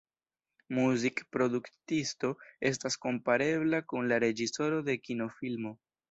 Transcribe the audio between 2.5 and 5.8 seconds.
estas komparebla kun la reĝisoro de kinofilmo.